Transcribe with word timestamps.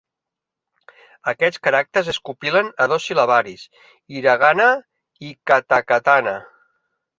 Aquests 1.31 1.61
caràcters 1.67 2.09
es 2.13 2.19
compilen 2.29 2.71
a 2.85 2.89
dos 2.95 3.05
sil·labaris: 3.11 3.67
"hiragana" 4.21 4.67
i 5.31 5.37
"katakatana". 5.53 6.37